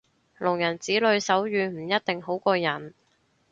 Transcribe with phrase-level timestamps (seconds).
[0.35, 2.95] 聾人子女手語唔一定好過人